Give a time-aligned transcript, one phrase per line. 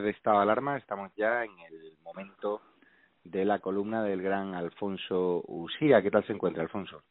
[0.00, 0.76] de Estado de Alarma.
[0.76, 2.62] Estamos ya en el momento
[3.24, 6.02] de la columna del gran Alfonso Usía.
[6.02, 7.02] ¿Qué tal se encuentra, Alfonso?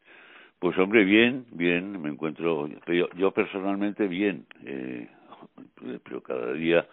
[0.59, 5.09] Pues hombre, bien, bien, me encuentro yo, yo personalmente bien, eh,
[6.03, 6.87] pero cada día,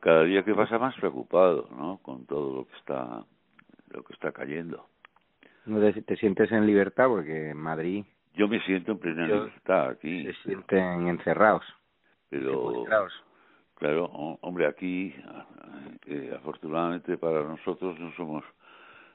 [0.00, 1.98] cada día que pasa más preocupado, ¿no?
[1.98, 3.24] Con todo lo que está,
[3.90, 4.86] lo que está cayendo.
[5.66, 8.04] ¿No te, sientes en libertad porque en Madrid?
[8.34, 10.24] Yo me siento en plena libertad aquí.
[10.24, 11.64] Se sienten encerrados.
[12.30, 12.84] Pero
[13.82, 14.04] claro,
[14.42, 15.12] hombre, aquí
[16.06, 18.44] eh, afortunadamente para nosotros no somos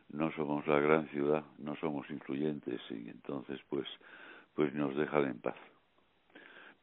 [0.09, 3.88] no somos la gran ciudad, no somos influyentes y entonces pues
[4.55, 5.55] pues nos dejan en paz.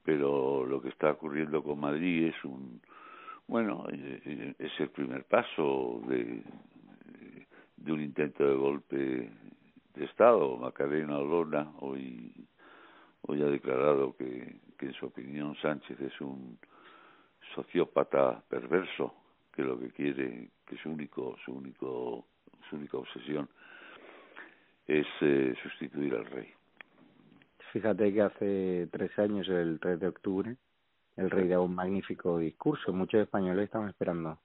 [0.02, 2.80] Pero lo que está ocurriendo con Madrid es un
[3.46, 6.42] bueno, eh, es el primer paso de
[7.76, 9.30] de un intento de golpe
[9.94, 10.56] de Estado.
[10.56, 12.32] Macarena Olona hoy
[13.26, 16.58] hoy ha declarado que, que en su opinión Sánchez es un
[17.54, 19.14] sociópata perverso
[19.52, 22.26] que lo que quiere que su único su único
[22.68, 23.48] su única obsesión
[24.86, 26.48] es eh, sustituir al rey.
[27.72, 30.56] Fíjate que hace tres años, el 3 de octubre,
[31.16, 32.92] el rey dio un magnífico discurso.
[32.92, 34.38] Muchos españoles estaban esperando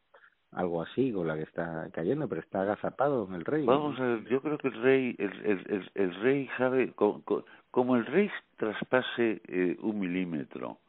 [0.51, 3.65] algo así con la que está cayendo, pero está agazapado el rey.
[3.65, 8.05] Vamos a ver, yo creo que el rey, el, el, el, rey sabe, como, el
[8.07, 10.79] rey traspase eh, un milímetro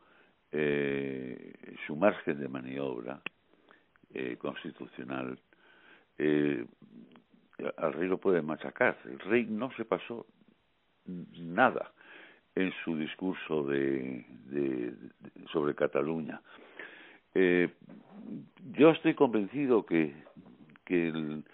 [0.53, 3.21] eh, su margen de maniobra
[4.13, 5.39] eh, constitucional,
[6.19, 6.65] eh,
[7.77, 8.99] al rey lo puede machacar.
[9.05, 10.27] El rey no se pasó
[11.07, 11.93] nada
[12.55, 14.95] en su discurso de, de,
[15.53, 16.41] sobre Cataluña.
[17.35, 17.71] Eh,
[18.73, 20.15] yo estoy convencido que,
[20.85, 21.45] que el,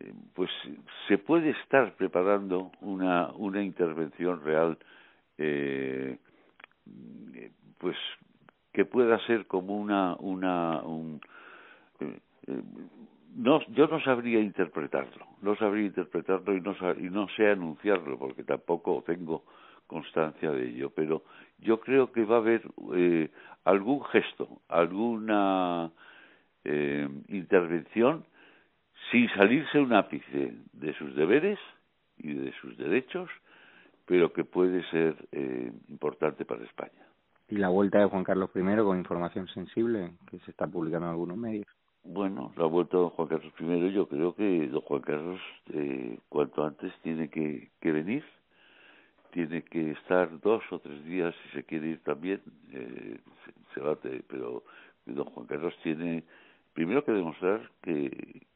[0.00, 0.50] eh, pues
[1.06, 4.78] se puede estar preparando una, una intervención real
[5.38, 6.18] eh,
[7.78, 7.96] pues
[8.72, 11.20] que pueda ser como una una un,
[12.00, 12.62] eh, eh,
[13.36, 18.44] no yo no sabría interpretarlo no sabría interpretarlo y no y no sé anunciarlo porque
[18.44, 19.44] tampoco tengo
[19.86, 21.22] constancia de ello pero
[21.58, 22.62] yo creo que va a haber
[22.94, 23.30] eh,
[23.64, 25.90] algún gesto alguna
[26.64, 28.24] eh, intervención
[29.10, 31.58] sin salirse un ápice de sus deberes
[32.18, 33.30] y de sus derechos
[34.04, 37.06] pero que puede ser eh, importante para España
[37.48, 41.12] y la vuelta de Juan Carlos I con información sensible que se está publicando en
[41.12, 41.66] algunos medios.
[42.04, 45.40] Bueno, la vuelta de Juan Carlos I, yo creo que don Juan Carlos
[45.72, 48.24] eh, cuanto antes tiene que, que venir,
[49.30, 52.40] tiene que estar dos o tres días, si se quiere ir también,
[52.72, 53.18] eh,
[53.74, 53.96] se, va,
[54.26, 54.62] pero
[55.06, 56.24] don Juan Carlos tiene
[56.72, 58.46] primero que demostrar que,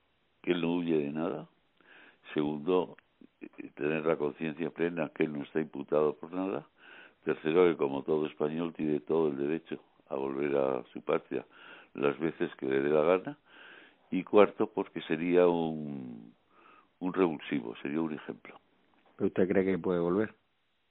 [0.43, 1.49] que él no huye de nada,
[2.35, 2.97] segundo,
[3.41, 6.67] eh, tener la conciencia plena que él no está imputado por nada,
[7.25, 9.79] Tercero, que como todo español tiene todo el derecho
[10.09, 11.45] a volver a su patria
[11.95, 13.39] las veces que le dé la gana.
[14.11, 16.35] Y cuarto, porque sería un,
[16.99, 18.61] un revulsivo, sería un ejemplo.
[19.17, 20.35] ¿Pero usted cree que puede volver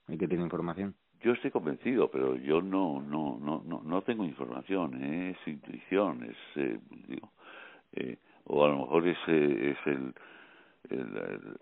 [0.07, 0.95] y que tiene información?
[1.21, 6.37] Yo estoy convencido, pero yo no no no no, no tengo información, es intuición, es
[6.55, 7.31] eh, digo,
[7.93, 10.13] eh, o a lo mejor es, es el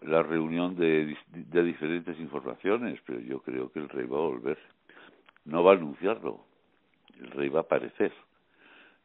[0.01, 4.57] la reunión de, de diferentes informaciones, pero yo creo que el rey va a volver.
[5.45, 6.45] No va a anunciarlo,
[7.19, 8.13] el rey va a aparecer.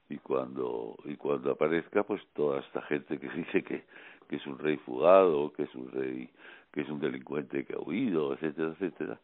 [0.08, 3.84] Y cuando, y cuando aparezca, pues toda esta gente que dice que,
[4.28, 6.30] que es un rey fugado, que es un rey,
[6.72, 9.20] que es un delincuente que ha huido, etcétera, etcétera,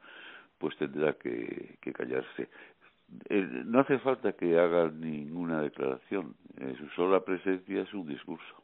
[0.59, 2.49] pues tendrá que, que callarse.
[3.29, 8.63] Eh, no hace falta que haga ninguna declaración, eh, su sola presencia es un discurso.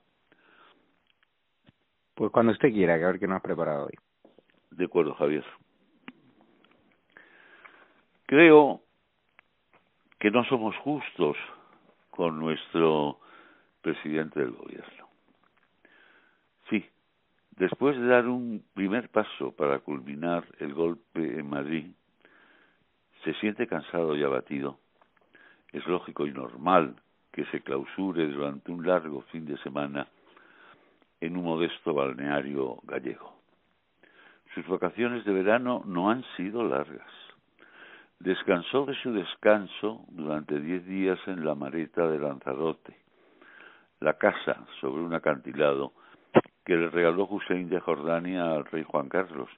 [2.16, 3.98] Pues cuando usted quiera, a ver qué nos ha preparado hoy.
[4.70, 5.44] De acuerdo, Javier.
[8.24, 8.80] Creo
[10.18, 11.36] que no somos justos
[12.08, 13.20] con nuestro
[13.82, 15.08] presidente del gobierno.
[16.70, 16.88] Sí,
[17.50, 21.90] después de dar un primer paso para culminar el golpe en Madrid,
[23.24, 24.78] se siente cansado y abatido.
[25.70, 26.96] Es lógico y normal
[27.30, 30.08] que se clausure durante un largo fin de semana
[31.26, 33.37] en un modesto balneario gallego.
[34.55, 37.11] Sus vacaciones de verano no han sido largas.
[38.19, 42.96] Descansó de su descanso durante diez días en la mareta de Lanzarote,
[44.00, 45.93] la casa sobre un acantilado
[46.64, 49.50] que le regaló Hussein de Jordania al rey Juan Carlos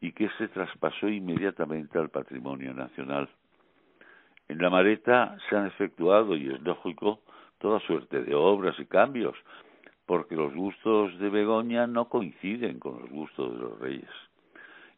[0.00, 3.28] y que se traspasó inmediatamente al patrimonio nacional.
[4.48, 7.20] En la mareta se han efectuado, y es lógico,
[7.58, 9.36] toda suerte de obras y cambios,
[10.10, 14.10] porque los gustos de Begoña no coinciden con los gustos de los reyes.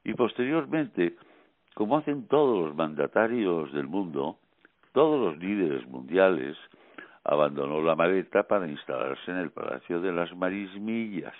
[0.04, 1.16] Y posteriormente,
[1.74, 4.38] como hacen todos los mandatarios del mundo,
[4.92, 6.56] todos los líderes mundiales,
[7.24, 11.34] abandonó la maleta para instalarse en el Palacio de las Marismillas,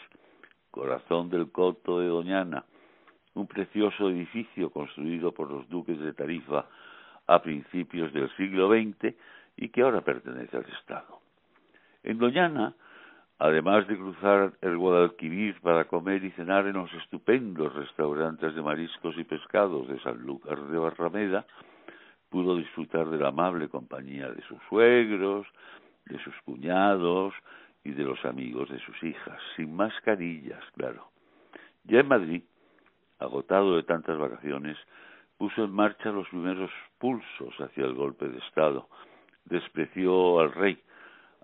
[0.70, 2.66] corazón del coto de Doñana,
[3.32, 6.66] un precioso edificio construido por los duques de Tarifa
[7.26, 9.16] a principios del siglo XX
[9.56, 11.20] y que ahora pertenece al Estado.
[12.02, 12.74] En Doñana,
[13.38, 19.16] además de cruzar el Guadalquivir para comer y cenar en los estupendos restaurantes de mariscos
[19.18, 21.46] y pescados de Sanlúcar de Barrameda,
[22.28, 25.46] pudo disfrutar de la amable compañía de sus suegros,
[26.06, 27.34] de sus cuñados
[27.84, 31.08] y de los amigos de sus hijas, sin mascarillas, claro.
[31.84, 32.42] Ya en Madrid,
[33.18, 34.76] agotado de tantas vacaciones,
[35.36, 38.88] puso en marcha los primeros pulsos hacia el golpe de Estado,
[39.44, 40.80] despreció al rey,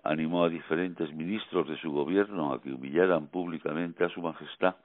[0.03, 4.75] animó a diferentes ministros de su gobierno a que humillaran públicamente a su majestad,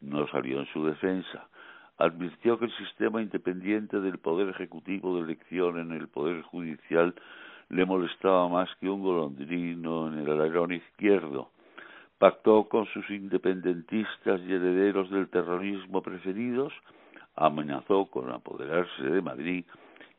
[0.00, 1.48] no salió en su defensa,
[1.98, 7.14] advirtió que el sistema independiente del Poder Ejecutivo de elección en el Poder Judicial
[7.70, 11.50] le molestaba más que un golondrino en el alerón izquierdo.
[12.18, 16.72] Pactó con sus independentistas y herederos del terrorismo preferidos,
[17.36, 19.64] amenazó con apoderarse de Madrid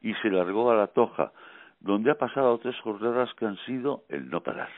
[0.01, 1.31] y se largó a la Toja,
[1.79, 4.69] donde ha pasado tres jornadas que han sido el no parar,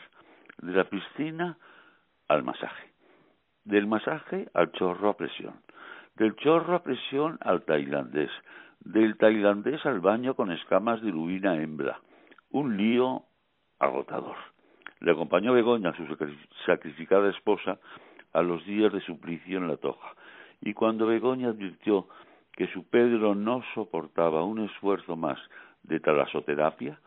[0.62, 1.58] de la piscina
[2.28, 2.92] al masaje,
[3.64, 5.62] del masaje al chorro a presión,
[6.16, 8.32] del chorro a presión al tailandés,
[8.80, 12.00] del tailandés al baño con escamas de lubina hembra,
[12.52, 13.24] un lío
[13.80, 14.38] agotador.
[15.00, 16.06] Le acompañó Begoña, su
[16.66, 17.80] sacrificada esposa,
[18.34, 20.14] a los días de suplicio en la toja,
[20.62, 22.08] y cuando Begoña advirtió
[22.54, 25.40] que su Pedro no soportaba un esfuerzo más
[25.84, 27.00] de talasoterapia,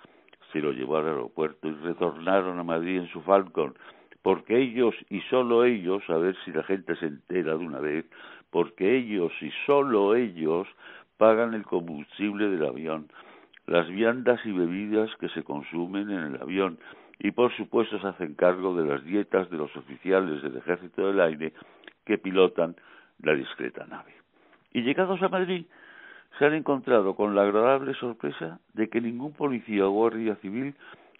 [0.53, 3.75] se lo llevó al aeropuerto y retornaron a Madrid en su Falcon,
[4.23, 8.07] porque ellos y solo ellos, a ver si la gente se entera de una vez,
[8.51, 10.69] porque ellos y solo ellos
[11.17, 13.09] pagan el combustible del avión,
[13.67, 16.79] las viandas y bebidas que se consumen en el avión
[17.19, 21.21] y por supuesto se hacen cargo de las dietas de los oficiales del Ejército del
[21.21, 21.53] Aire
[22.05, 22.77] que pilotan
[23.23, 24.15] la discreta nave.
[24.73, 25.67] Y llegados a Madrid,
[26.39, 30.75] se han encontrado con la agradable sorpresa de que ningún policía o guardia civil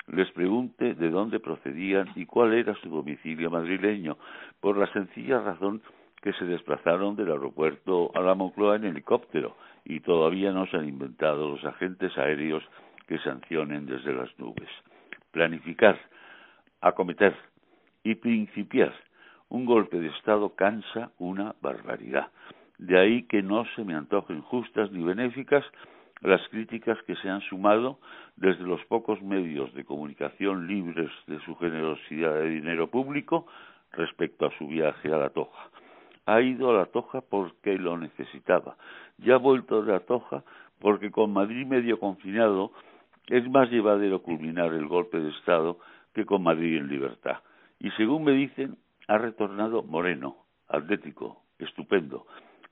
[0.09, 4.19] les pregunte de dónde procedían y cuál era su domicilio madrileño,
[4.61, 5.83] por la sencilla razón
[6.21, 10.89] que se desplazaron del aeropuerto a la Moncloa en helicóptero y todavía no se han
[10.89, 12.63] inventado los agentes aéreos
[13.07, 14.69] que sancionen desde las nubes.
[15.31, 15.99] Planificar,
[16.81, 17.35] acometer
[18.03, 18.95] y principiar
[19.49, 22.29] un golpe de Estado cansa una barbaridad.
[22.79, 25.65] De ahí que no se me antojen justas ni benéficas
[26.21, 27.99] las críticas que se han sumado
[28.37, 33.47] desde los pocos medios de comunicación libres de su generosidad de dinero público
[33.93, 35.71] respecto a su viaje a la Toja.
[36.27, 38.77] Ha ido a la Toja porque lo necesitaba.
[39.19, 40.43] Ya ha vuelto de la Toja
[40.81, 42.73] porque con Madrid medio confinado
[43.29, 45.79] es más llevadero culminar el golpe de Estado
[46.15, 47.39] que con Madrid en libertad.
[47.79, 48.77] Y según me dicen,
[49.09, 50.37] ha retornado moreno,
[50.69, 52.27] atlético, estupendo,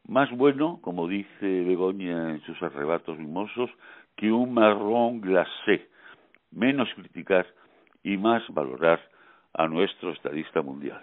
[0.07, 3.71] más bueno, como dice Begoña en sus arrebatos mimosos,
[4.17, 5.89] que un marrón glacé,
[6.51, 7.47] menos criticar
[8.03, 9.01] y más valorar
[9.55, 11.03] a nuestro estadista mundial.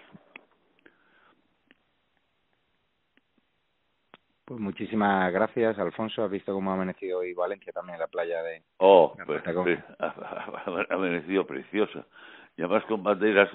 [4.50, 6.24] Pues muchísimas gracias, Alfonso.
[6.24, 8.64] Has visto cómo ha amanecido hoy Valencia también en la playa de.
[8.78, 9.42] Oh, pues,
[10.00, 12.04] ha, amanecido preciosa.
[12.56, 13.48] Y además con banderas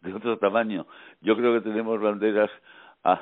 [0.00, 0.84] de otro tamaño.
[1.20, 2.50] Yo creo que tenemos banderas
[3.04, 3.20] a,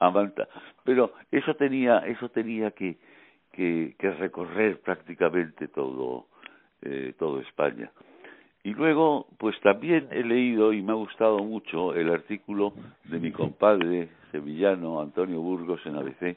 [0.00, 0.48] Amanda.
[0.84, 2.98] Pero eso tenía, eso tenía que,
[3.52, 6.26] que, que recorrer prácticamente todo,
[6.82, 7.90] eh, todo España.
[8.62, 13.30] Y luego, pues también he leído y me ha gustado mucho el artículo de mi
[13.32, 16.36] compadre sevillano Antonio Burgos en ABC,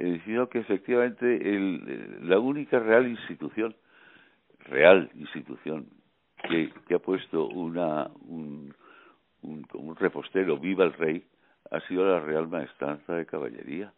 [0.00, 3.76] He diciendo que efectivamente el, la única real institución,
[4.64, 5.86] real institución,
[6.48, 8.74] que, que ha puesto una, un,
[9.42, 11.24] un, un repostero, viva el rey,
[11.70, 13.92] ha sido la Real Maestranza de Caballería.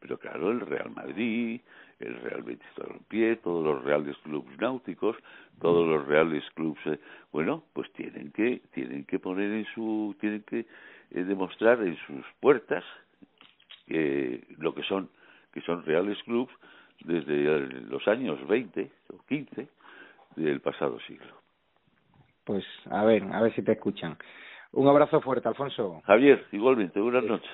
[0.00, 1.60] Pero claro, el Real Madrid,
[1.98, 5.16] el Real Betis Balompié, todos los reales clubes náuticos,
[5.60, 7.00] todos los reales clubes, eh,
[7.32, 12.24] bueno, pues tienen que tienen que poner en su tienen que eh, demostrar en sus
[12.40, 12.84] puertas
[13.88, 15.10] eh, lo que son
[15.52, 16.54] que son reales clubes
[17.00, 19.68] desde los años 20 o 15
[20.36, 21.34] del pasado siglo.
[22.44, 24.16] Pues a ver, a ver si te escuchan.
[24.72, 26.02] Un abrazo fuerte, Alfonso.
[26.04, 27.50] Javier, igualmente, buenas noches.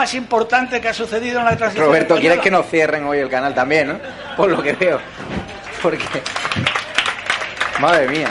[0.00, 1.86] Más importante que ha sucedido en la transición.
[1.86, 4.00] Roberto, ¿quieres que nos cierren hoy el canal también, no?
[4.34, 4.98] Por lo que veo.
[5.82, 6.22] Porque.
[7.78, 8.28] Madre mía.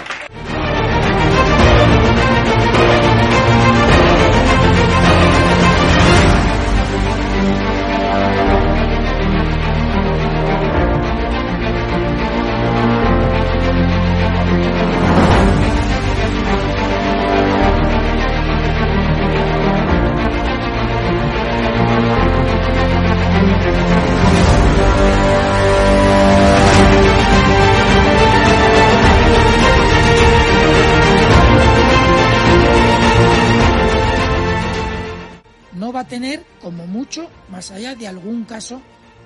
[36.08, 38.82] Tener, como mucho, más allá de algún caso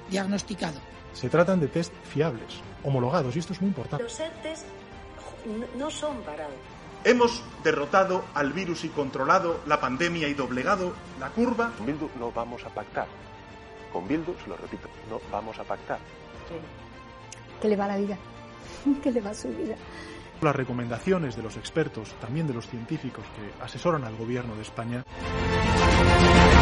[0.09, 0.79] diagnosticado.
[1.13, 4.03] Se tratan de test fiables, homologados, y esto es muy importante.
[4.03, 4.65] Los test
[5.77, 6.55] no son parados.
[7.05, 11.71] Hemos derrotado al virus y controlado la pandemia y doblegado la curva.
[11.77, 13.07] Con Bildu no vamos a pactar.
[13.91, 15.99] Con Bildu, se lo repito, no vamos a pactar.
[17.61, 18.17] ¿Qué le va la vida?
[19.03, 19.75] ¿Qué le va su vida?
[20.41, 25.03] Las recomendaciones de los expertos, también de los científicos que asesoran al gobierno de España.
[25.95, 26.52] Thank you.